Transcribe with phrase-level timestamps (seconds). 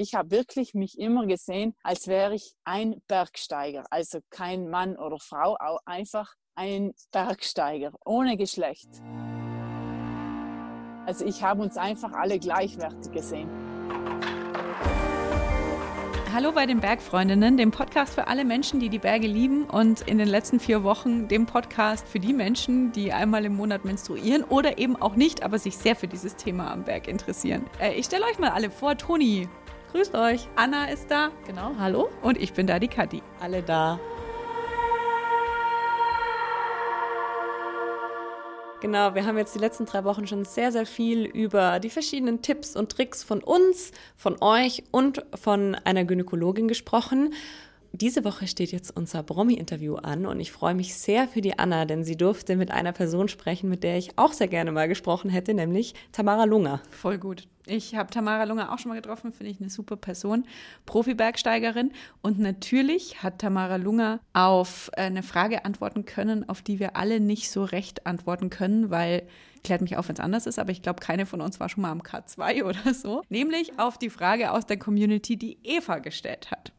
[0.00, 5.18] Ich habe wirklich mich immer gesehen, als wäre ich ein Bergsteiger, also kein Mann oder
[5.18, 8.86] Frau, auch einfach ein Bergsteiger ohne Geschlecht.
[11.04, 13.50] Also ich habe uns einfach alle gleichwertig gesehen.
[16.32, 20.18] Hallo bei den Bergfreundinnen, dem Podcast für alle Menschen, die die Berge lieben und in
[20.18, 24.78] den letzten vier Wochen dem Podcast für die Menschen, die einmal im Monat menstruieren oder
[24.78, 27.66] eben auch nicht, aber sich sehr für dieses Thema am Berg interessieren.
[27.80, 29.48] Äh, ich stelle euch mal alle vor, Toni.
[29.92, 30.46] Grüßt euch.
[30.54, 31.30] Anna ist da.
[31.46, 32.08] Genau, hallo.
[32.22, 33.22] Und ich bin da, die Kathi.
[33.40, 33.98] Alle da.
[38.80, 42.42] Genau, wir haben jetzt die letzten drei Wochen schon sehr, sehr viel über die verschiedenen
[42.42, 47.34] Tipps und Tricks von uns, von euch und von einer Gynäkologin gesprochen.
[47.92, 51.86] Diese Woche steht jetzt unser Promi-Interview an und ich freue mich sehr für die Anna,
[51.86, 55.30] denn sie durfte mit einer Person sprechen, mit der ich auch sehr gerne mal gesprochen
[55.30, 56.80] hätte, nämlich Tamara Lunger.
[56.90, 57.48] Voll gut.
[57.68, 60.46] Ich habe Tamara Lunger auch schon mal getroffen, finde ich eine super Person,
[60.86, 61.92] Profi-Bergsteigerin.
[62.22, 67.50] Und natürlich hat Tamara Lunger auf eine Frage antworten können, auf die wir alle nicht
[67.50, 69.26] so recht antworten können, weil
[69.64, 71.82] klärt mich auf, wenn es anders ist, aber ich glaube, keine von uns war schon
[71.82, 73.22] mal am K2 oder so.
[73.28, 76.72] Nämlich auf die Frage aus der Community, die Eva gestellt hat.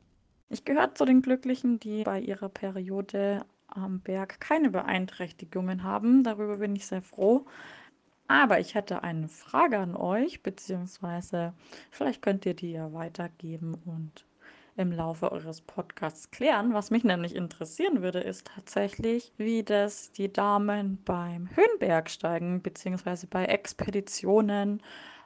[0.50, 6.24] Ich gehöre zu den Glücklichen, die bei ihrer Periode am Berg keine Beeinträchtigungen haben.
[6.24, 7.46] Darüber bin ich sehr froh.
[8.30, 11.54] Aber ich hätte eine Frage an euch, beziehungsweise
[11.90, 14.24] vielleicht könnt ihr die ja weitergeben und
[14.78, 16.76] im Laufe eures Podcasts klären.
[16.76, 23.46] Was mich nämlich interessieren würde, ist tatsächlich, wie das die Damen beim Höhenbergsteigen beziehungsweise bei
[23.46, 24.84] Expeditionen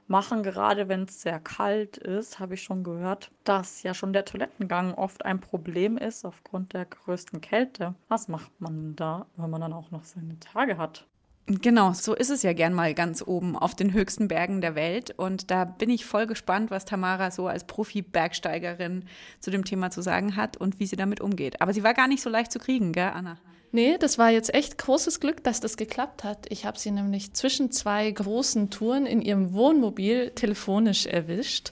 [0.08, 4.24] machen, gerade wenn es sehr kalt ist, habe ich schon gehört, dass ja schon der
[4.24, 7.96] Toilettengang oft ein Problem ist aufgrund der größten Kälte.
[8.08, 11.06] Was macht man da, wenn man dann auch noch seine Tage hat?
[11.46, 15.12] Genau, so ist es ja gern mal ganz oben auf den höchsten Bergen der Welt.
[15.18, 19.04] Und da bin ich voll gespannt, was Tamara so als Profi-Bergsteigerin
[19.42, 21.62] zu dem Thema zu sagen hat und wie sie damit umgeht.
[21.62, 23.38] Aber sie war gar nicht so leicht zu kriegen, gell, Anna?
[23.76, 26.46] Nee, das war jetzt echt großes Glück, dass das geklappt hat.
[26.50, 31.72] Ich habe sie nämlich zwischen zwei großen Touren in ihrem Wohnmobil telefonisch erwischt.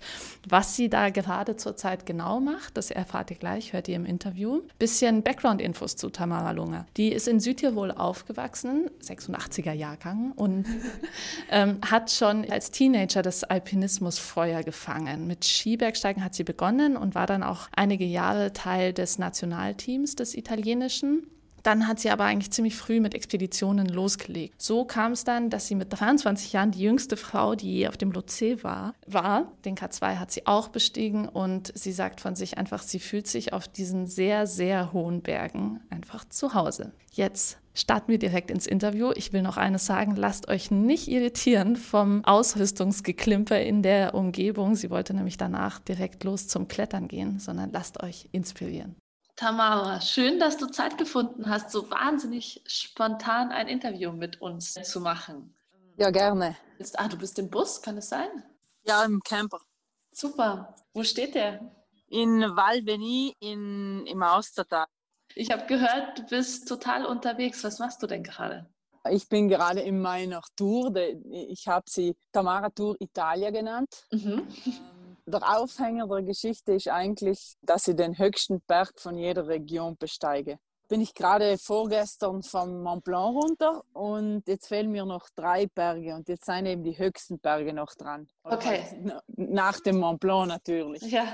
[0.50, 4.64] Was sie da gerade zurzeit genau macht, das erfahrt ihr gleich, hört ihr im Interview.
[4.80, 6.88] Bisschen Background-Infos zu Tamara Lunge.
[6.98, 10.66] Die ist in Südtirol aufgewachsen, 86er Jahrgang, und
[11.52, 15.28] ähm, hat schon als Teenager das Alpinismusfeuer gefangen.
[15.28, 20.34] Mit Skibergsteigen hat sie begonnen und war dann auch einige Jahre Teil des Nationalteams des
[20.34, 21.28] italienischen.
[21.64, 24.62] Dann hat sie aber eigentlich ziemlich früh mit Expeditionen losgelegt.
[24.62, 27.98] So kam es dann, dass sie mit 23 Jahren die jüngste Frau, die je auf
[27.98, 29.52] dem Lotse war, war.
[29.66, 33.54] Den K2 hat sie auch bestiegen und sie sagt von sich einfach, sie fühlt sich
[33.54, 36.92] auf diesen sehr, sehr hohen Bergen einfach zu Hause.
[37.14, 39.12] Jetzt starten wir direkt ins Interview.
[39.16, 44.76] Ich will noch eines sagen, lasst euch nicht irritieren vom Ausrüstungsgeklimper in der Umgebung.
[44.76, 48.96] Sie wollte nämlich danach direkt los zum Klettern gehen, sondern lasst euch inspirieren.
[49.42, 55.02] Tamara, schön, dass du Zeit gefunden hast, so wahnsinnig spontan ein Interview mit uns zu
[55.02, 55.58] machen.
[55.98, 56.56] Ja, gerne.
[56.78, 58.30] Ist, ah, du bist im Bus, kann es sein?
[58.84, 59.58] Ja, im Camper.
[60.12, 60.76] Super.
[60.94, 61.60] Wo steht der?
[62.06, 64.86] In Valveni in, im Austertal.
[65.34, 67.64] Ich habe gehört, du bist total unterwegs.
[67.64, 68.70] Was machst du denn gerade?
[69.10, 70.96] Ich bin gerade in meiner Tour.
[71.50, 74.06] Ich habe sie Tamara Tour Italia genannt.
[74.12, 74.48] Mhm.
[75.26, 80.60] Der Aufhänger der Geschichte ist eigentlich, dass ich den höchsten Berg von jeder Region besteige.
[80.88, 86.16] Bin ich gerade vorgestern vom Mont Blanc runter und jetzt fehlen mir noch drei Berge
[86.16, 88.28] und jetzt sind eben die höchsten Berge noch dran.
[88.44, 88.84] Okay.
[89.28, 91.02] Nach dem Mont Blanc natürlich.
[91.04, 91.26] Ja.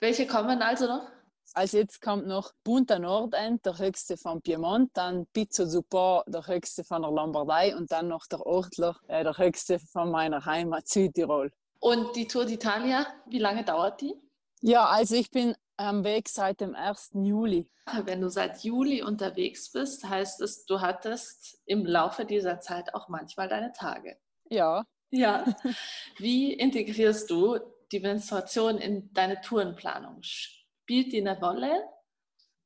[0.00, 1.08] Welche kommen also noch?
[1.54, 6.82] Also jetzt kommt noch Punta Nordend, der höchste von Piemont, dann Pizzo Support, der höchste
[6.82, 11.52] von der Lombardei und dann noch der Ortler, äh, der höchste von meiner Heimat Südtirol.
[11.82, 14.14] Und die Tour d'Italia, wie lange dauert die?
[14.60, 17.10] Ja, also ich bin am Weg seit dem 1.
[17.14, 17.68] Juli.
[18.04, 23.08] Wenn du seit Juli unterwegs bist, heißt es, du hattest im Laufe dieser Zeit auch
[23.08, 24.16] manchmal deine Tage.
[24.48, 24.86] Ja.
[25.10, 25.44] Ja.
[26.18, 27.58] Wie integrierst du
[27.90, 30.18] die Menstruation in deine Tourenplanung?
[30.22, 31.82] Spielt die eine Rolle?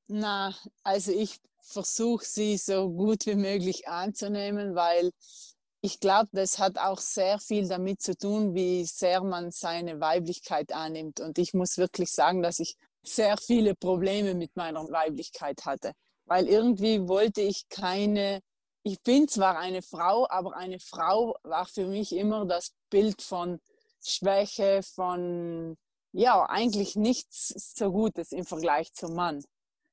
[0.08, 5.10] Na, also ich versuche sie so gut wie möglich anzunehmen, weil
[5.86, 10.72] ich glaube, das hat auch sehr viel damit zu tun, wie sehr man seine Weiblichkeit
[10.72, 11.20] annimmt.
[11.20, 12.74] Und ich muss wirklich sagen, dass ich
[13.04, 15.92] sehr viele Probleme mit meiner Weiblichkeit hatte.
[16.24, 18.40] Weil irgendwie wollte ich keine,
[18.82, 23.60] ich bin zwar eine Frau, aber eine Frau war für mich immer das Bild von
[24.04, 25.76] Schwäche, von,
[26.10, 29.44] ja, eigentlich nichts so Gutes im Vergleich zum Mann.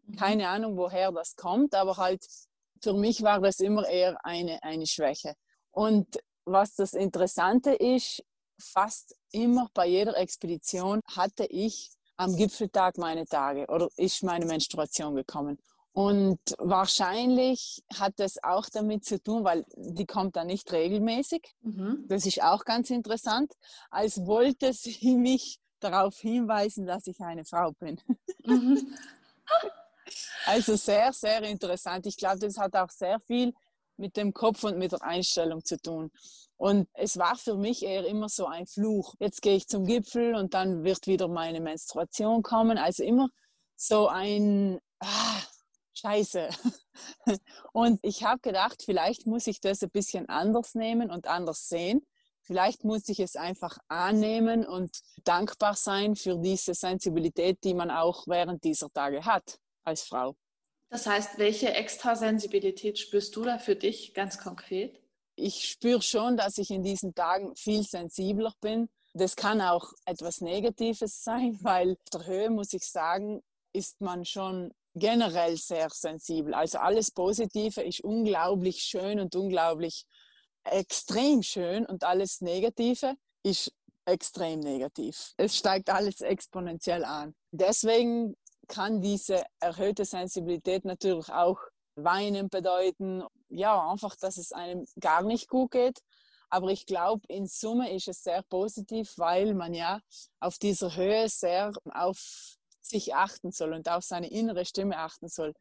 [0.07, 0.15] Mhm.
[0.15, 2.25] Keine Ahnung, woher das kommt, aber halt
[2.81, 5.35] für mich war das immer eher eine, eine Schwäche.
[5.73, 8.23] Und was das Interessante ist,
[8.59, 15.15] fast immer bei jeder Expedition hatte ich am Gipfeltag meine Tage oder ist meine Menstruation
[15.15, 15.57] gekommen.
[15.91, 21.43] Und wahrscheinlich hat das auch damit zu tun, weil die kommt dann nicht regelmäßig.
[21.61, 22.05] Mhm.
[22.07, 23.53] Das ist auch ganz interessant,
[23.91, 27.99] als wollte sie mich darauf hinweisen, dass ich eine Frau bin.
[28.45, 28.95] Mhm.
[30.45, 32.05] also sehr, sehr interessant.
[32.05, 33.53] Ich glaube, das hat auch sehr viel
[34.03, 36.11] mit dem Kopf und mit der Einstellung zu tun.
[36.57, 39.15] Und es war für mich eher immer so ein Fluch.
[39.19, 42.77] Jetzt gehe ich zum Gipfel und dann wird wieder meine Menstruation kommen.
[42.77, 43.29] Also immer
[43.77, 45.41] so ein, ah,
[45.93, 46.49] scheiße.
[47.73, 52.05] Und ich habe gedacht, vielleicht muss ich das ein bisschen anders nehmen und anders sehen.
[52.41, 54.91] Vielleicht muss ich es einfach annehmen und
[55.23, 60.35] dankbar sein für diese Sensibilität, die man auch während dieser Tage hat als Frau.
[60.93, 65.01] Das heißt, welche Extrasensibilität spürst du da für dich ganz konkret?
[65.35, 68.89] Ich spüre schon, dass ich in diesen Tagen viel sensibler bin.
[69.13, 73.41] Das kann auch etwas Negatives sein, weil auf der Höhe, muss ich sagen,
[73.73, 76.53] ist man schon generell sehr sensibel.
[76.53, 80.05] Also alles Positive ist unglaublich schön und unglaublich
[80.63, 83.73] extrem schön und alles Negative ist
[84.05, 85.33] extrem negativ.
[85.37, 87.33] Es steigt alles exponentiell an.
[87.51, 88.35] Deswegen
[88.67, 91.59] kann diese erhöhte Sensibilität natürlich auch
[91.95, 93.23] Weinen bedeuten.
[93.49, 95.99] Ja, einfach, dass es einem gar nicht gut geht.
[96.49, 99.99] Aber ich glaube, in Summe ist es sehr positiv, weil man ja
[100.39, 105.53] auf dieser Höhe sehr auf sich achten soll und auf seine innere Stimme achten soll.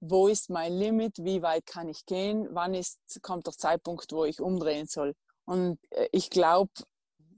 [0.00, 1.18] Wo ist mein Limit?
[1.18, 2.48] Wie weit kann ich gehen?
[2.50, 5.14] Wann ist, kommt der Zeitpunkt, wo ich umdrehen soll?
[5.44, 6.72] Und äh, ich glaube,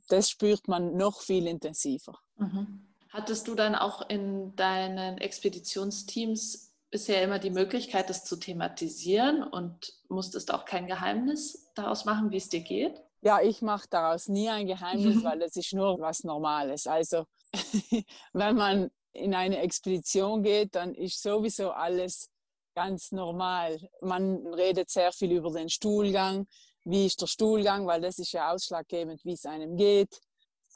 [0.08, 2.18] das spürt man noch viel intensiver.
[2.36, 2.91] Mhm.
[3.12, 9.92] Hattest du dann auch in deinen Expeditionsteams bisher immer die Möglichkeit, das zu thematisieren und
[10.08, 13.02] musstest auch kein Geheimnis daraus machen, wie es dir geht?
[13.20, 16.86] Ja, ich mache daraus nie ein Geheimnis, weil es ist nur was Normales.
[16.86, 17.26] Also
[18.32, 22.30] wenn man in eine Expedition geht, dann ist sowieso alles
[22.74, 23.78] ganz normal.
[24.00, 26.46] Man redet sehr viel über den Stuhlgang.
[26.84, 27.86] Wie ist der Stuhlgang?
[27.86, 30.18] Weil das ist ja ausschlaggebend, wie es einem geht.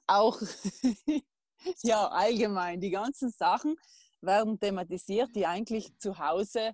[0.07, 0.39] Auch,
[1.83, 3.77] ja, allgemein, die ganzen Sachen
[4.21, 6.73] werden thematisiert, die eigentlich zu Hause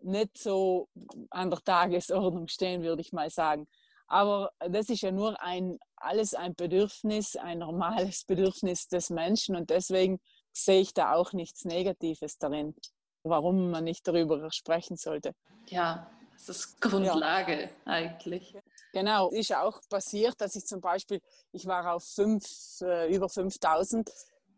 [0.00, 0.88] nicht so
[1.30, 3.66] an der Tagesordnung stehen, würde ich mal sagen.
[4.06, 9.70] Aber das ist ja nur ein, alles ein Bedürfnis, ein normales Bedürfnis des Menschen und
[9.70, 10.20] deswegen
[10.52, 12.74] sehe ich da auch nichts Negatives darin,
[13.22, 15.34] warum man nicht darüber sprechen sollte.
[15.68, 17.68] Ja, das ist Grundlage ja.
[17.86, 18.54] eigentlich.
[18.92, 21.20] Genau, ist auch passiert, dass ich zum Beispiel,
[21.52, 22.44] ich war auf fünf,
[22.82, 24.08] äh, über 5000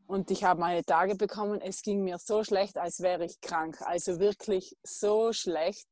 [0.06, 1.60] und ich habe meine Tage bekommen.
[1.60, 3.80] Es ging mir so schlecht, als wäre ich krank.
[3.82, 5.86] Also wirklich so schlecht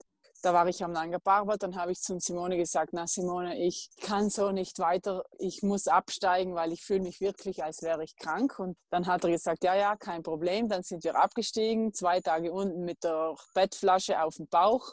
[0.44, 3.88] da war ich am Nanga Parbat, dann habe ich zum Simone gesagt, na Simone, ich
[4.02, 8.14] kann so nicht weiter, ich muss absteigen, weil ich fühle mich wirklich, als wäre ich
[8.16, 8.58] krank.
[8.58, 10.68] Und dann hat er gesagt, ja, ja, kein Problem.
[10.68, 14.92] Dann sind wir abgestiegen, zwei Tage unten mit der Bettflasche auf dem Bauch.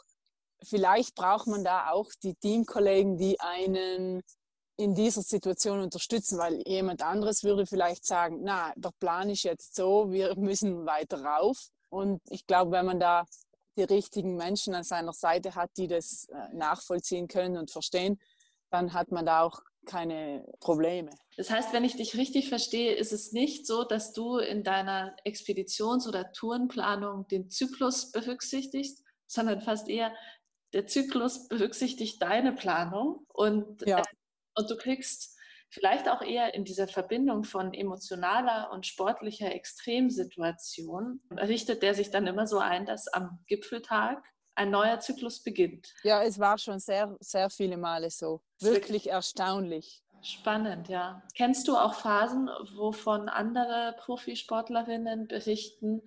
[0.64, 4.22] Vielleicht braucht man da auch die Teamkollegen, die einen
[4.76, 9.74] in dieser Situation unterstützen, weil jemand anderes würde vielleicht sagen, na, der Plan ist jetzt
[9.74, 11.68] so, wir müssen weiter rauf.
[11.90, 13.26] Und ich glaube, wenn man da
[13.76, 18.18] die richtigen Menschen an seiner Seite hat, die das äh, nachvollziehen können und verstehen,
[18.70, 21.10] dann hat man da auch keine Probleme.
[21.36, 25.16] Das heißt, wenn ich dich richtig verstehe, ist es nicht so, dass du in deiner
[25.24, 30.14] Expeditions- oder Tourenplanung den Zyklus berücksichtigst, sondern fast eher
[30.72, 34.02] der Zyklus berücksichtigt deine Planung und, ja.
[34.54, 35.38] Und du kriegst
[35.70, 42.26] vielleicht auch eher in dieser Verbindung von emotionaler und sportlicher Extremsituation, richtet der sich dann
[42.26, 44.22] immer so ein, dass am Gipfeltag
[44.54, 45.94] ein neuer Zyklus beginnt.
[46.04, 48.42] Ja, es war schon sehr, sehr viele Male so.
[48.60, 50.02] Wirklich erstaunlich.
[50.20, 51.22] Spannend, ja.
[51.34, 56.02] Kennst du auch Phasen, wovon andere Profisportlerinnen berichten,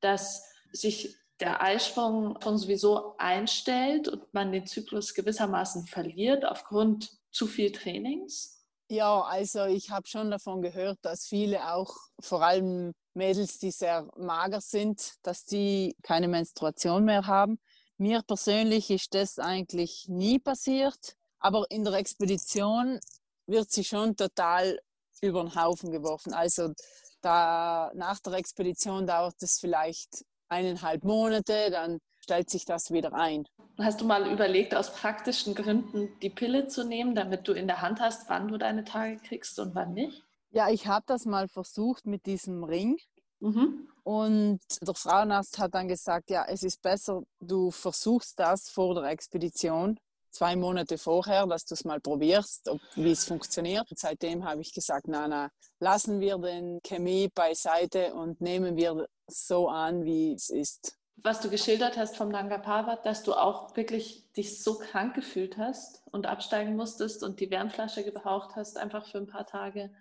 [0.00, 7.46] dass sich der Eisprung schon sowieso einstellt und man den Zyklus gewissermaßen verliert aufgrund zu
[7.46, 8.64] viel Trainings?
[8.90, 14.08] Ja, also ich habe schon davon gehört, dass viele auch, vor allem Mädels, die sehr
[14.16, 17.58] mager sind, dass die keine Menstruation mehr haben.
[17.98, 22.98] Mir persönlich ist das eigentlich nie passiert, aber in der Expedition
[23.46, 24.78] wird sie schon total
[25.20, 26.32] über den Haufen geworfen.
[26.32, 26.72] Also
[27.20, 33.44] da nach der Expedition dauert es vielleicht eineinhalb Monate, dann stellt sich das wieder ein.
[33.78, 37.80] Hast du mal überlegt, aus praktischen Gründen die Pille zu nehmen, damit du in der
[37.80, 40.24] Hand hast, wann du deine Tage kriegst und wann nicht?
[40.50, 42.98] Ja, ich habe das mal versucht mit diesem Ring.
[43.40, 43.88] Mhm.
[44.02, 49.04] Und der Frauenarzt hat dann gesagt, ja, es ist besser, du versuchst das vor der
[49.04, 53.88] Expedition, zwei Monate vorher, dass du es mal probierst, ob, wie es funktioniert.
[53.90, 59.06] Und seitdem habe ich gesagt, na, na, lassen wir den Chemie beiseite und nehmen wir
[59.28, 60.97] so an, wie es ist.
[61.22, 65.58] Was du geschildert hast vom Nanga Parbat, dass du auch wirklich dich so krank gefühlt
[65.58, 69.92] hast und absteigen musstest und die Wärmflasche gebraucht hast, einfach für ein paar Tage.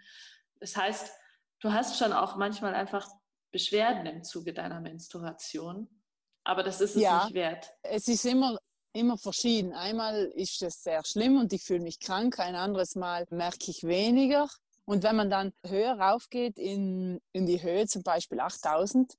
[0.59, 1.11] Das heißt,
[1.59, 3.09] du hast schon auch manchmal einfach
[3.51, 5.87] Beschwerden im Zuge deiner Menstruation,
[6.43, 7.73] aber das ist es ja, nicht wert.
[7.81, 8.57] Es ist immer
[8.97, 9.73] immer verschieden.
[9.73, 13.83] Einmal ist es sehr schlimm und ich fühle mich krank, ein anderes Mal merke ich
[13.83, 14.49] weniger.
[14.85, 19.13] Und wenn man dann höher raufgeht in, in die Höhe, zum Beispiel 8000,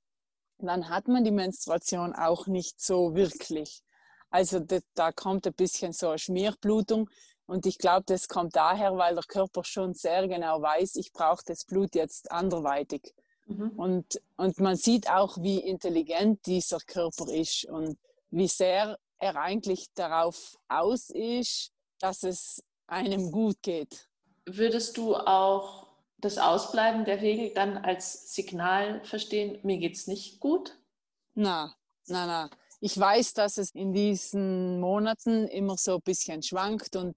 [0.67, 3.81] dann hat man die Menstruation auch nicht so wirklich.
[4.29, 7.09] Also da, da kommt ein bisschen so eine Schmierblutung.
[7.45, 11.43] Und ich glaube, das kommt daher, weil der Körper schon sehr genau weiß, ich brauche
[11.45, 13.15] das Blut jetzt anderweitig.
[13.47, 13.69] Mhm.
[13.71, 17.97] Und, und man sieht auch, wie intelligent dieser Körper ist und
[18.29, 24.07] wie sehr er eigentlich darauf aus ist, dass es einem gut geht.
[24.45, 25.88] Würdest du auch
[26.21, 30.77] das Ausbleiben der Regel dann als Signal verstehen, mir geht es nicht gut?
[31.33, 31.75] Na,
[32.07, 32.49] na, na.
[32.81, 37.15] Ich weiß, dass es in diesen Monaten immer so ein bisschen schwankt und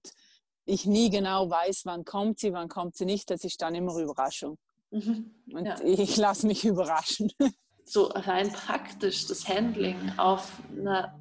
[0.65, 3.31] ich nie genau weiß, wann kommt sie, wann kommt sie nicht.
[3.31, 4.59] Das ist dann immer Überraschung.
[4.91, 5.35] Mhm.
[5.53, 5.81] Und ja.
[5.83, 7.33] ich lasse mich überraschen.
[7.85, 11.21] So rein praktisch das Handling auf einer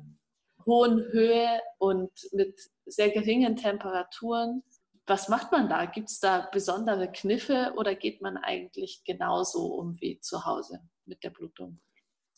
[0.66, 4.64] hohen Höhe und mit sehr geringen Temperaturen.
[5.08, 5.86] Was macht man da?
[5.86, 11.24] Gibt es da besondere Kniffe oder geht man eigentlich genauso um wie zu Hause mit
[11.24, 11.80] der Blutung?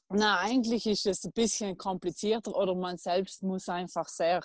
[0.09, 4.43] Na, eigentlich ist es ein bisschen komplizierter oder man selbst muss einfach sehr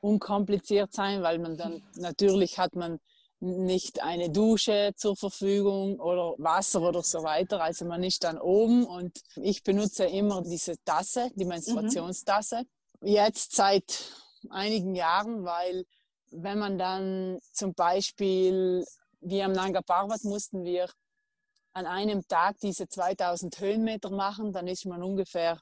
[0.00, 2.98] unkompliziert sein, weil man dann natürlich hat man
[3.42, 7.62] nicht eine Dusche zur Verfügung oder Wasser oder so weiter.
[7.62, 11.50] Also man ist dann oben und ich benutze immer diese Tasse, die mhm.
[11.50, 12.62] Menstruationstasse.
[12.62, 12.68] Mhm
[13.02, 14.12] jetzt seit
[14.50, 15.84] einigen Jahren, weil
[16.30, 18.84] wenn man dann zum Beispiel,
[19.20, 20.88] wie am Nanga Parbat mussten wir
[21.72, 25.60] an einem Tag diese 2000 Höhenmeter machen, dann ist man ungefähr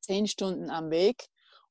[0.00, 1.26] zehn Stunden am Weg.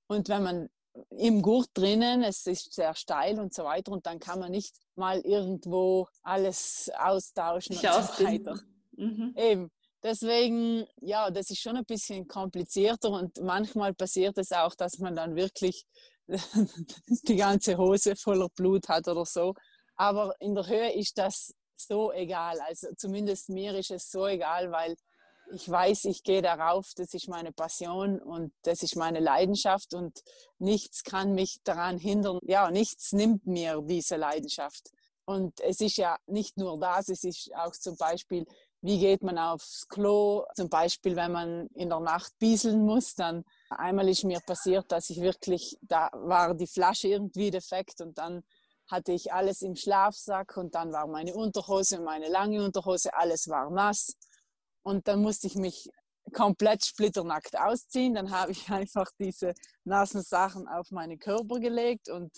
[0.07, 0.69] Und wenn man
[1.12, 4.75] im Gurt drinnen, es ist sehr steil und so weiter, und dann kann man nicht
[4.95, 8.59] mal irgendwo alles austauschen und so weiter.
[8.91, 9.33] Mhm.
[9.38, 9.71] Eben.
[10.01, 15.15] Deswegen, ja, das ist schon ein bisschen komplizierter und manchmal passiert es auch, dass man
[15.15, 15.86] dann wirklich
[17.27, 19.53] die ganze Hose voller Blut hat oder so.
[19.95, 22.59] Aber in der Höhe ist das so egal.
[22.62, 24.95] Also zumindest mir ist es so egal, weil
[25.51, 30.21] ich weiß, ich gehe darauf, das ist meine Passion und das ist meine Leidenschaft und
[30.59, 32.39] nichts kann mich daran hindern.
[32.43, 34.91] Ja, nichts nimmt mir diese Leidenschaft.
[35.25, 38.45] Und es ist ja nicht nur das, es ist auch zum Beispiel
[38.81, 40.45] wie geht man aufs Klo?
[40.55, 45.09] Zum Beispiel, wenn man in der Nacht bieseln muss, dann einmal ist mir passiert, dass
[45.09, 48.43] ich wirklich, da war die Flasche irgendwie defekt und dann
[48.89, 53.69] hatte ich alles im Schlafsack und dann war meine Unterhose, meine lange Unterhose, alles war
[53.69, 54.15] nass.
[54.81, 55.89] Und dann musste ich mich
[56.33, 58.15] komplett splitternackt ausziehen.
[58.15, 62.31] Dann habe ich einfach diese nassen Sachen auf meinen Körper gelegt und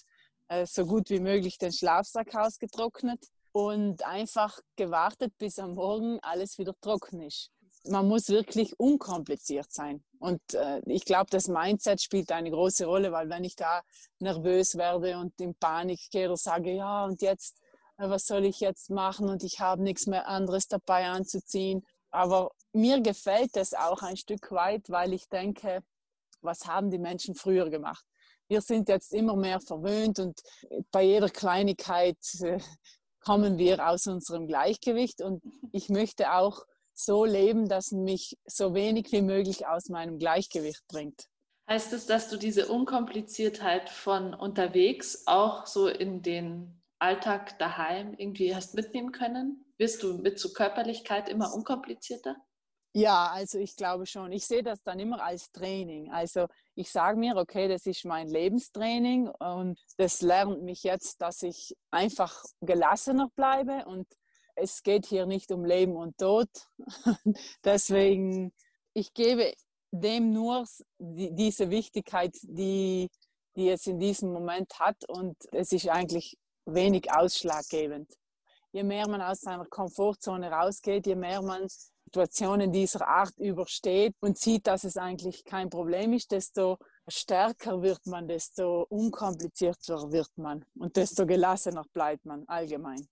[0.49, 6.57] äh, so gut wie möglich den Schlafsack ausgetrocknet und einfach gewartet, bis am Morgen alles
[6.57, 7.51] wieder trocken ist.
[7.85, 10.03] Man muss wirklich unkompliziert sein.
[10.19, 13.81] Und äh, ich glaube, das Mindset spielt eine große Rolle, weil wenn ich da
[14.19, 17.57] nervös werde und in Panik gehe oder sage, ja, und jetzt,
[17.97, 21.83] äh, was soll ich jetzt machen und ich habe nichts mehr anderes dabei anzuziehen.
[22.11, 25.81] Aber mir gefällt es auch ein Stück weit, weil ich denke,
[26.41, 28.05] was haben die Menschen früher gemacht?
[28.47, 30.39] Wir sind jetzt immer mehr verwöhnt und
[30.91, 32.59] bei jeder Kleinigkeit äh,
[33.21, 39.11] kommen wir aus unserem Gleichgewicht und ich möchte auch so leben, dass mich so wenig
[39.11, 41.27] wie möglich aus meinem Gleichgewicht bringt.
[41.69, 48.53] Heißt es, dass du diese Unkompliziertheit von unterwegs auch so in den Alltag daheim irgendwie
[48.55, 49.65] hast mitnehmen können?
[49.77, 52.35] Wirst du mit so Körperlichkeit immer unkomplizierter?
[52.93, 54.31] Ja, also ich glaube schon.
[54.33, 56.11] Ich sehe das dann immer als Training.
[56.11, 56.47] Also
[56.81, 61.75] ich sage mir, okay, das ist mein Lebenstraining und das lernt mich jetzt, dass ich
[61.91, 64.07] einfach gelassener bleibe und
[64.55, 66.49] es geht hier nicht um Leben und Tod.
[67.63, 68.51] Deswegen,
[68.93, 69.53] ich gebe
[69.91, 70.65] dem nur
[70.97, 73.09] die, diese Wichtigkeit, die,
[73.55, 76.35] die es in diesem Moment hat und es ist eigentlich
[76.65, 78.11] wenig ausschlaggebend.
[78.71, 81.67] Je mehr man aus seiner Komfortzone rausgeht, je mehr man
[82.11, 86.77] Situationen dieser Art übersteht und sieht, dass es eigentlich kein Problem ist, desto
[87.07, 93.07] stärker wird man, desto unkomplizierter wird man und desto gelassener bleibt man allgemein.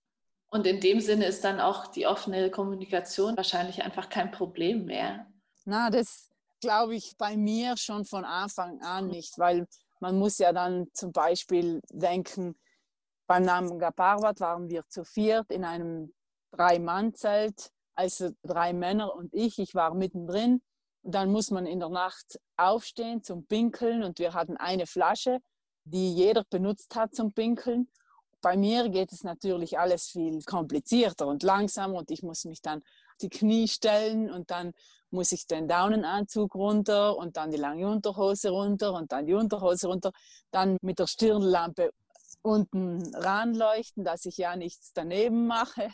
[0.50, 5.26] Und in dem Sinne ist dann auch die offene Kommunikation wahrscheinlich einfach kein Problem mehr.
[5.64, 6.28] Na, das
[6.60, 9.66] glaube ich bei mir schon von Anfang an nicht, weil
[10.00, 12.54] man muss ja dann zum Beispiel denken,
[13.26, 16.12] beim Nanga Parbat waren wir zu viert in einem
[16.50, 19.58] Drei-Mann-Zelt, also drei Männer und ich.
[19.58, 20.62] Ich war mittendrin.
[21.02, 25.40] Dann muss man in der Nacht aufstehen zum Pinkeln und wir hatten eine Flasche,
[25.84, 27.88] die jeder benutzt hat zum Pinkeln.
[28.40, 32.82] Bei mir geht es natürlich alles viel komplizierter und langsamer und ich muss mich dann
[33.20, 34.72] die Knie stellen und dann
[35.10, 39.88] muss ich den Daunenanzug runter und dann die lange Unterhose runter und dann die Unterhose
[39.88, 40.12] runter,
[40.50, 41.90] dann mit der Stirnlampe
[42.42, 45.90] unten ranleuchten, dass ich ja nichts daneben mache.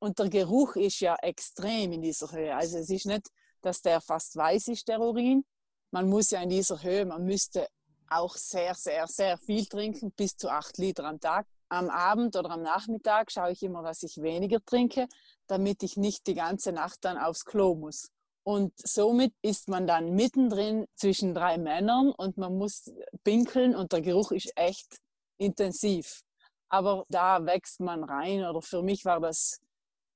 [0.00, 2.54] Und der Geruch ist ja extrem in dieser Höhe.
[2.54, 3.28] Also es ist nicht,
[3.60, 5.44] dass der fast weiß ist, der Urin.
[5.90, 7.68] Man muss ja in dieser Höhe, man müsste
[8.08, 11.46] auch sehr, sehr, sehr viel trinken, bis zu acht Liter am Tag.
[11.68, 15.06] Am Abend oder am Nachmittag schaue ich immer, dass ich weniger trinke,
[15.46, 18.08] damit ich nicht die ganze Nacht dann aufs Klo muss.
[18.42, 22.90] Und somit ist man dann mittendrin zwischen drei Männern und man muss
[23.22, 24.98] pinkeln und der Geruch ist echt
[25.36, 26.22] intensiv.
[26.68, 29.60] Aber da wächst man rein oder für mich war das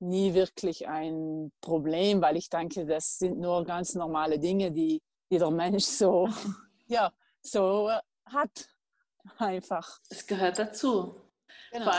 [0.00, 5.38] nie wirklich ein Problem, weil ich denke, das sind nur ganz normale Dinge, die, die
[5.38, 6.28] der Mensch so,
[6.86, 7.90] ja, so
[8.26, 8.68] hat.
[9.38, 10.00] Einfach.
[10.10, 11.20] Es gehört dazu.
[11.72, 11.84] Genau.
[11.86, 11.94] Vor,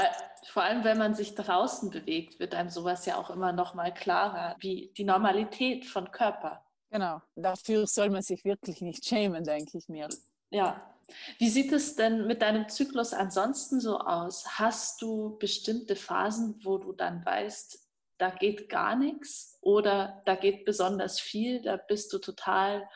[0.48, 3.94] vor, allem, wenn man sich draußen bewegt, wird einem sowas ja auch immer noch mal
[3.94, 6.64] klarer, wie die Normalität von Körper.
[6.92, 7.22] Genau.
[7.36, 10.08] Dafür soll man sich wirklich nicht schämen, denke ich mir.
[10.50, 10.92] Ja.
[11.38, 14.46] Wie sieht es denn mit deinem Zyklus ansonsten so aus?
[14.58, 17.85] Hast du bestimmte Phasen, wo du dann weißt,
[18.17, 22.88] da geht gar nichts oder da geht besonders viel, da bist du total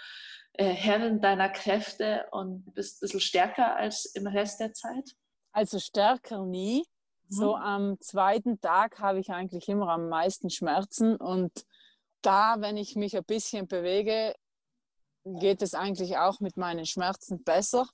[0.53, 5.15] äh, Herrin deiner Kräfte und bist ein bisschen stärker als im Rest der Zeit?
[5.51, 6.85] Also stärker nie.
[7.29, 7.35] Mhm.
[7.35, 11.65] So am zweiten Tag habe ich eigentlich immer am meisten Schmerzen und
[12.21, 14.35] da, wenn ich mich ein bisschen bewege,
[15.23, 17.87] geht es eigentlich auch mit meinen Schmerzen besser.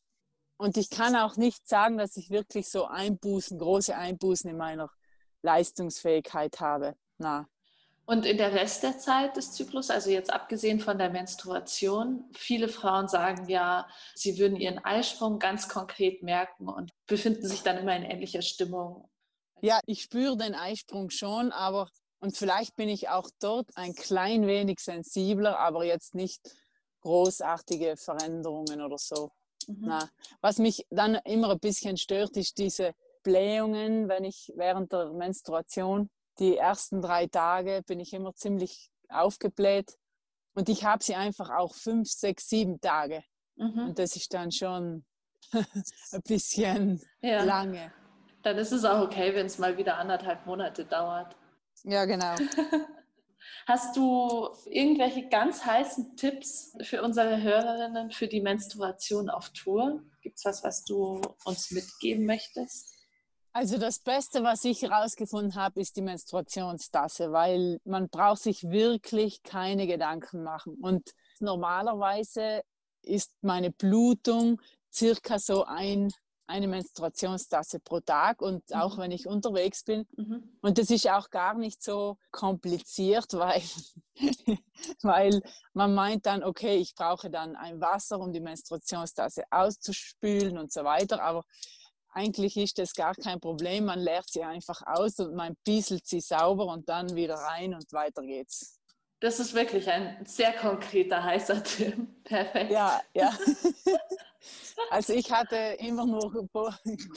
[0.57, 4.89] Und ich kann auch nicht sagen, dass ich wirklich so Einbußen, große Einbußen in meiner
[5.41, 6.95] Leistungsfähigkeit habe.
[7.17, 7.47] Na.
[8.07, 12.67] Und in der Rest der Zeit des Zyklus, also jetzt abgesehen von der Menstruation, viele
[12.67, 17.95] Frauen sagen ja, sie würden ihren Eisprung ganz konkret merken und befinden sich dann immer
[17.95, 19.09] in ähnlicher Stimmung.
[19.61, 24.45] Ja, ich spüre den Eisprung schon, aber und vielleicht bin ich auch dort ein klein
[24.45, 26.41] wenig sensibler, aber jetzt nicht
[27.01, 29.31] großartige Veränderungen oder so.
[29.67, 29.77] Mhm.
[29.81, 30.09] Na,
[30.41, 36.09] was mich dann immer ein bisschen stört, ist diese Blähungen, wenn ich während der Menstruation
[36.39, 39.97] die ersten drei Tage bin ich immer ziemlich aufgebläht.
[40.53, 43.23] Und ich habe sie einfach auch fünf, sechs, sieben Tage.
[43.55, 43.89] Mhm.
[43.89, 45.05] Und das ist dann schon
[45.51, 47.43] ein bisschen ja.
[47.43, 47.91] lange.
[48.43, 51.35] Dann ist es auch okay, wenn es mal wieder anderthalb Monate dauert.
[51.83, 52.35] Ja, genau.
[53.67, 60.01] Hast du irgendwelche ganz heißen Tipps für unsere Hörerinnen für die Menstruation auf Tour?
[60.21, 62.93] Gibt es was, was du uns mitgeben möchtest?
[63.55, 69.43] Also das Beste, was ich herausgefunden habe, ist die Menstruationstasse, weil man braucht sich wirklich
[69.43, 70.75] keine Gedanken machen.
[70.81, 72.63] Und normalerweise
[73.01, 76.11] ist meine Blutung circa so ein,
[76.47, 78.75] eine Menstruationstasse pro Tag und mhm.
[78.75, 80.05] auch wenn ich unterwegs bin.
[80.17, 80.57] Mhm.
[80.61, 83.61] Und das ist auch gar nicht so kompliziert, weil,
[85.01, 85.41] weil
[85.71, 90.83] man meint dann, okay, ich brauche dann ein Wasser, um die Menstruationstasse auszuspülen und so
[90.83, 91.23] weiter.
[91.23, 91.45] Aber
[92.15, 93.85] eigentlich ist das gar kein Problem.
[93.85, 97.91] Man leert sie einfach aus und man pieselt sie sauber und dann wieder rein und
[97.91, 98.79] weiter geht's.
[99.19, 101.95] Das ist wirklich ein sehr konkreter, heißer Tipp.
[102.23, 102.71] Perfekt.
[102.71, 103.31] Ja, ja.
[104.91, 106.47] Also ich hatte immer nur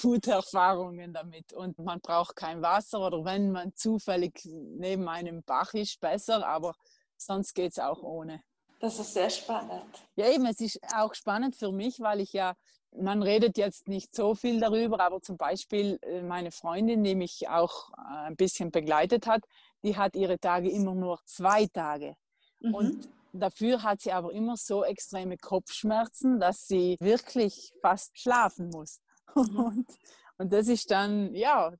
[0.00, 5.74] gute Erfahrungen damit und man braucht kein Wasser oder wenn man zufällig neben einem Bach
[5.74, 6.74] ist, besser, aber
[7.18, 8.42] sonst geht es auch ohne.
[8.80, 10.02] Das ist sehr spannend.
[10.16, 12.54] Ja, eben, es ist auch spannend für mich, weil ich ja
[12.96, 17.48] man redet jetzt nicht so viel darüber, aber zum Beispiel äh, meine Freundin, die mich
[17.48, 19.44] auch äh, ein bisschen begleitet hat,
[19.82, 22.16] die hat ihre Tage immer nur zwei Tage.
[22.60, 22.74] Mhm.
[22.74, 29.00] Und dafür hat sie aber immer so extreme Kopfschmerzen, dass sie wirklich fast schlafen muss.
[29.34, 29.58] Mhm.
[29.58, 29.86] Und,
[30.38, 31.70] und das ist dann, ja,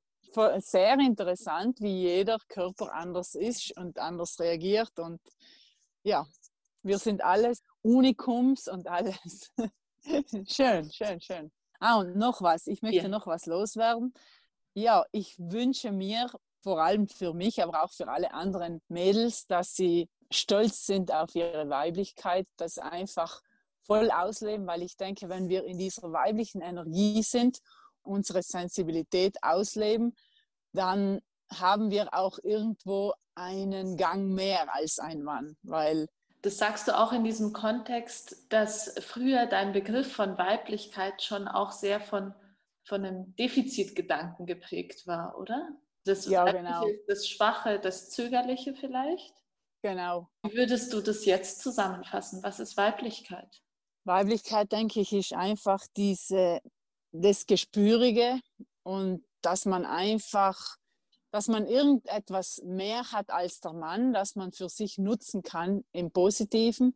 [0.59, 4.97] sehr interessant, wie jeder Körper anders ist und anders reagiert.
[4.99, 5.19] Und
[6.03, 6.25] ja,
[6.83, 9.51] wir sind alles Unikums und alles
[10.47, 11.51] schön, schön, schön.
[11.79, 12.67] Ah, und noch was.
[12.67, 13.07] Ich möchte ja.
[13.07, 14.13] noch was loswerden.
[14.73, 16.29] Ja, ich wünsche mir
[16.61, 21.33] vor allem für mich, aber auch für alle anderen Mädels, dass sie stolz sind auf
[21.35, 23.41] ihre Weiblichkeit, das einfach
[23.81, 27.59] voll ausleben, weil ich denke, wenn wir in dieser weiblichen Energie sind,
[28.03, 30.15] unsere Sensibilität ausleben,
[30.73, 31.19] dann
[31.51, 36.07] haben wir auch irgendwo einen Gang mehr als ein Mann, weil
[36.41, 41.71] Das sagst du auch in diesem Kontext, dass früher dein Begriff von Weiblichkeit schon auch
[41.71, 42.33] sehr von,
[42.83, 45.69] von einem Defizitgedanken geprägt war, oder?
[46.05, 46.85] Das ja, genau.
[47.07, 49.35] das Schwache, das Zögerliche vielleicht?
[49.81, 50.29] Genau.
[50.43, 52.41] Wie würdest du das jetzt zusammenfassen?
[52.43, 53.61] Was ist Weiblichkeit?
[54.05, 56.61] Weiblichkeit, denke ich, ist einfach diese,
[57.11, 58.39] das Gespürige
[58.83, 60.77] und dass man einfach,
[61.31, 66.11] dass man irgendetwas mehr hat als der Mann, dass man für sich nutzen kann im
[66.11, 66.95] Positiven,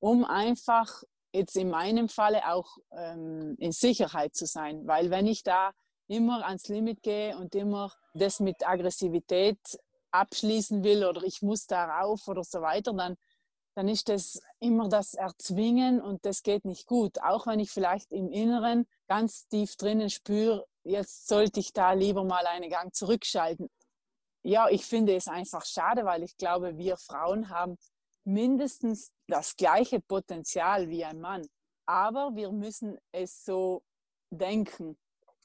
[0.00, 1.02] um einfach
[1.32, 4.86] jetzt in meinem Falle auch ähm, in Sicherheit zu sein.
[4.86, 5.72] Weil wenn ich da
[6.08, 9.58] immer ans Limit gehe und immer das mit Aggressivität
[10.10, 13.16] abschließen will oder ich muss darauf oder so weiter, dann,
[13.76, 17.22] dann ist das immer das Erzwingen und das geht nicht gut.
[17.22, 22.24] Auch wenn ich vielleicht im Inneren ganz tief drinnen spüre, jetzt sollte ich da lieber
[22.24, 23.68] mal einen Gang zurückschalten.
[24.42, 27.76] Ja, ich finde es einfach schade, weil ich glaube, wir Frauen haben
[28.24, 31.46] mindestens das gleiche Potenzial wie ein Mann.
[31.86, 33.82] Aber wir müssen es so
[34.30, 34.96] denken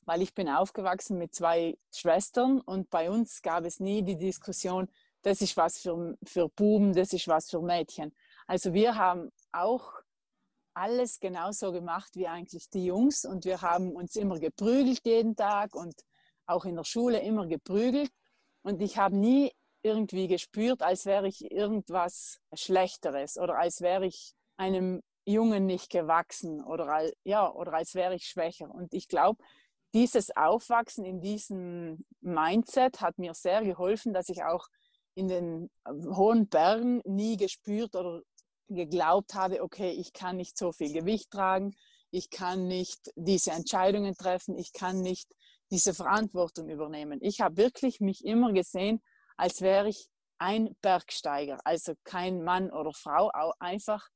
[0.05, 4.87] weil ich bin aufgewachsen mit zwei Schwestern und bei uns gab es nie die Diskussion,
[5.23, 8.15] das ist was für, für Buben, das ist was für Mädchen.
[8.45, 9.91] Also wir haben auch
[10.75, 15.73] alles genauso gemacht wie eigentlich die Jungs und wir haben uns immer geprügelt jeden Tag
[15.73, 15.95] und
[16.45, 18.11] auch in der Schule immer geprügelt
[18.61, 19.51] und ich habe nie
[19.83, 26.63] irgendwie gespürt, als wäre ich irgendwas Schlechteres oder als wäre ich einem Jungen nicht gewachsen
[26.63, 28.69] oder, ja, oder als wäre ich schwächer.
[28.69, 29.43] Und ich glaube,
[29.93, 34.67] dieses Aufwachsen in diesem Mindset hat mir sehr geholfen, dass ich auch
[35.15, 38.21] in den hohen Bergen nie gespürt oder
[38.67, 41.75] geglaubt habe, okay, ich kann nicht so viel Gewicht tragen,
[42.11, 45.29] ich kann nicht diese Entscheidungen treffen, ich kann nicht
[45.71, 47.19] diese Verantwortung übernehmen.
[47.21, 49.01] Ich habe wirklich mich immer gesehen,
[49.37, 54.07] als wäre ich ein Bergsteiger, also kein Mann oder Frau, einfach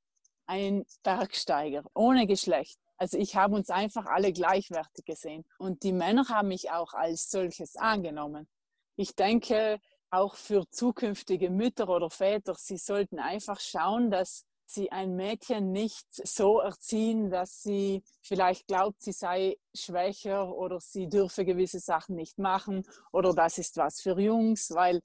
[0.46, 2.80] ein Bergsteiger ohne Geschlecht.
[2.98, 5.46] Also ich habe uns einfach alle gleichwertig gesehen.
[5.58, 8.50] Und die Männer haben mich auch als solches angenommen.
[8.98, 9.80] Ich denke,
[10.12, 16.06] auch für zukünftige Mütter oder Väter, sie sollten einfach schauen, dass sie ein Mädchen nicht
[16.12, 22.38] so erziehen, dass sie vielleicht glaubt, sie sei schwächer oder sie dürfe gewisse Sachen nicht
[22.38, 25.02] machen oder das ist was für Jungs, weil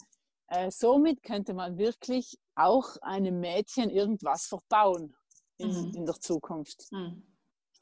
[0.48, 5.14] äh, somit könnte man wirklich auch einem Mädchen irgendwas verbauen
[5.56, 5.94] in, mhm.
[5.94, 6.90] in der Zukunft.
[6.90, 7.34] Mhm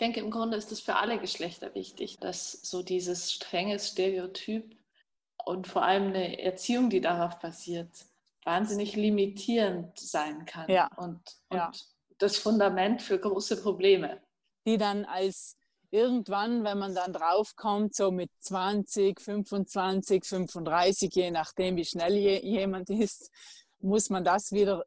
[0.03, 4.77] denke, im Grunde ist es für alle Geschlechter wichtig, dass so dieses strenge Stereotyp
[5.45, 8.07] und vor allem eine Erziehung, die darauf basiert,
[8.45, 10.89] wahnsinnig limitierend sein kann ja.
[10.97, 11.73] und, und ja.
[12.19, 14.21] das Fundament für große Probleme.
[14.67, 15.57] Die dann als
[15.91, 22.91] irgendwann, wenn man dann draufkommt, so mit 20, 25, 35, je nachdem, wie schnell jemand
[22.91, 23.31] ist,
[23.81, 24.85] muss man das wieder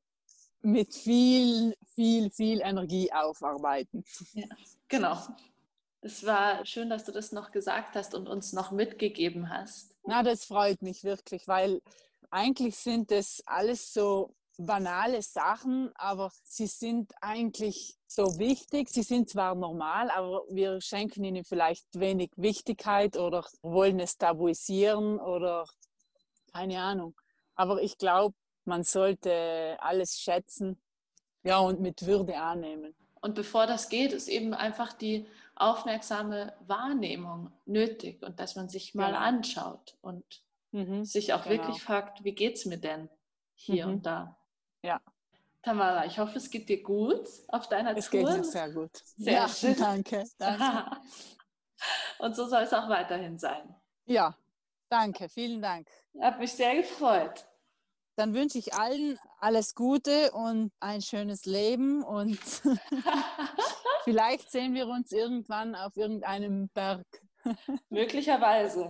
[0.61, 4.03] mit viel, viel, viel Energie aufarbeiten.
[4.33, 4.47] Ja.
[4.87, 5.17] Genau.
[6.05, 9.95] Es war schön, dass du das noch gesagt hast und uns noch mitgegeben hast.
[10.03, 11.81] Na, das freut mich wirklich, weil
[12.29, 18.89] eigentlich sind das alles so banale Sachen, aber sie sind eigentlich so wichtig.
[18.89, 25.19] Sie sind zwar normal, aber wir schenken ihnen vielleicht wenig Wichtigkeit oder wollen es tabuisieren
[25.19, 25.65] oder
[26.53, 27.15] keine Ahnung.
[27.55, 30.79] Aber ich glaube, man sollte alles schätzen
[31.41, 32.95] ja, und mit Würde annehmen.
[33.21, 38.93] Und bevor das geht, ist eben einfach die aufmerksame Wahrnehmung nötig und dass man sich
[38.93, 39.19] mal genau.
[39.19, 40.23] anschaut und
[40.71, 41.05] mhm.
[41.05, 41.55] sich auch genau.
[41.55, 43.09] wirklich fragt, wie geht es mir denn
[43.53, 43.93] hier mhm.
[43.93, 44.37] und da?
[44.81, 45.01] Ja.
[45.61, 48.21] Tamara, ich hoffe, es geht dir gut auf deiner es Tour.
[48.21, 48.91] Es geht mir sehr gut.
[49.17, 49.75] Sehr ja, schön.
[49.79, 50.23] Danke.
[50.37, 50.97] danke.
[52.19, 53.75] und so soll es auch weiterhin sein.
[54.05, 54.37] Ja,
[54.89, 55.27] danke.
[55.29, 55.87] Vielen Dank.
[56.21, 57.45] Hat mich sehr gefreut.
[58.15, 62.39] Dann wünsche ich allen alles Gute und ein schönes Leben und
[64.05, 67.05] vielleicht sehen wir uns irgendwann auf irgendeinem Berg.
[67.89, 68.89] Möglicherweise.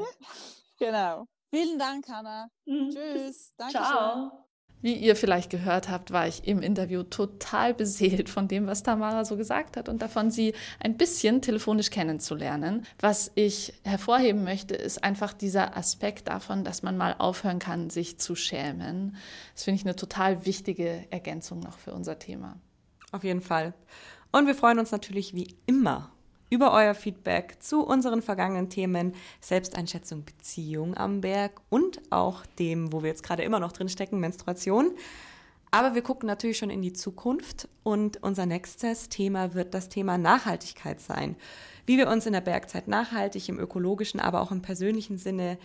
[0.77, 1.25] Genau.
[1.49, 2.47] Vielen Dank, Hanna.
[2.65, 2.89] Mhm.
[2.91, 3.53] Tschüss.
[3.57, 4.45] Danke Ciao.
[4.81, 9.25] Wie ihr vielleicht gehört habt, war ich im Interview total beseelt von dem, was Tamara
[9.25, 12.85] so gesagt hat und davon, sie ein bisschen telefonisch kennenzulernen.
[12.99, 18.19] Was ich hervorheben möchte, ist einfach dieser Aspekt davon, dass man mal aufhören kann, sich
[18.19, 19.15] zu schämen.
[19.55, 22.59] Das finde ich eine total wichtige Ergänzung noch für unser Thema.
[23.11, 23.73] Auf jeden Fall.
[24.35, 26.11] Und wir freuen uns natürlich wie immer
[26.49, 33.01] über euer Feedback zu unseren vergangenen Themen Selbsteinschätzung, Beziehung am Berg und auch dem, wo
[33.01, 34.91] wir jetzt gerade immer noch drin stecken, Menstruation.
[35.71, 40.17] Aber wir gucken natürlich schon in die Zukunft und unser nächstes Thema wird das Thema
[40.17, 41.37] Nachhaltigkeit sein.
[41.85, 45.57] Wie wir uns in der Bergzeit nachhaltig im ökologischen, aber auch im persönlichen Sinne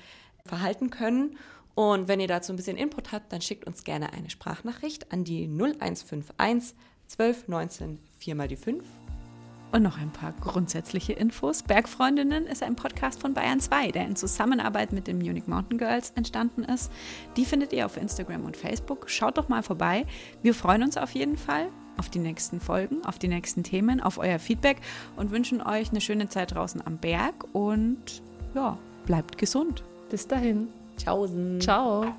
[0.47, 1.37] verhalten können
[1.75, 5.25] Und wenn ihr dazu ein bisschen Input habt, dann schickt uns gerne eine Sprachnachricht an
[5.25, 6.77] die 0151
[7.11, 8.85] 12 19 4 mal die 5
[9.73, 11.63] und noch ein paar grundsätzliche Infos.
[11.63, 16.11] Bergfreundinnen ist ein Podcast von Bayern 2, der in Zusammenarbeit mit den Munich Mountain Girls
[16.17, 16.91] entstanden ist.
[17.37, 19.09] Die findet ihr auf Instagram und Facebook.
[19.11, 20.07] Schaut doch mal vorbei.
[20.43, 24.19] Wir freuen uns auf jeden Fall auf die nächsten Folgen, auf die nächsten Themen, auf
[24.19, 24.79] euer Feedback
[25.17, 28.23] und wünschen euch eine schöne Zeit draußen am Berg und
[28.55, 29.85] ja, bleibt gesund.
[30.11, 30.69] Bis dahin.
[30.97, 31.61] Tschaußen.
[31.61, 32.15] Ciao.